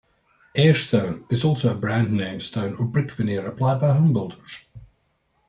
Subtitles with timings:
[0.57, 4.61] "Airstone" is also a brand name stone or brick veneer applied by homebuilders.